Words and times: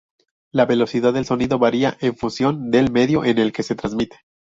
La 0.51 0.65
velocidad 0.65 1.13
del 1.13 1.25
sonido 1.27 1.59
varía 1.59 1.95
en 2.01 2.15
función 2.15 2.71
del 2.71 2.91
medio 2.91 3.23
en 3.23 3.37
el 3.37 3.51
que 3.53 3.61
se 3.61 3.75
transmite. 3.75 4.17